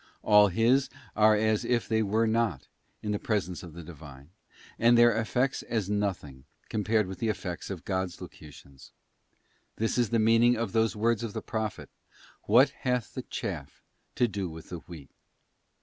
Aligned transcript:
All 0.23 0.47
his 0.47 0.89
are 1.15 1.35
as 1.35 1.63
if 1.63 1.87
they 1.87 2.01
were 2.01 2.25
not, 2.25 2.67
in 3.03 3.15
presence 3.19 3.61
of 3.61 3.73
the 3.73 3.83
Divine, 3.83 4.31
and 4.79 4.97
their 4.97 5.15
effects 5.15 5.61
as 5.61 5.91
nothing 5.91 6.45
compared 6.69 7.05
with 7.05 7.19
the 7.19 7.27
effects 7.27 7.69
of 7.69 7.85
God's 7.85 8.19
locutions. 8.19 8.93
This 9.75 9.99
is 9.99 10.09
the 10.09 10.17
meaning 10.17 10.55
of 10.57 10.71
those 10.71 10.95
words 10.95 11.21
of 11.21 11.33
the 11.33 11.43
Prophet:' 11.43 11.91
What 12.47 12.69
hath 12.81 13.13
the 13.13 13.21
chaff 13.21 13.83
to 14.15 14.27
do 14.27 14.49
with 14.49 14.69
the 14.69 14.79
wheat? 14.79 15.11